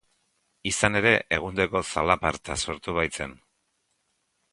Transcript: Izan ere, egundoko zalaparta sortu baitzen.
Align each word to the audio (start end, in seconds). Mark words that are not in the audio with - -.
Izan 0.69 0.99
ere, 1.01 1.11
egundoko 1.37 1.81
zalaparta 1.95 2.57
sortu 2.69 2.97
baitzen. 2.97 3.37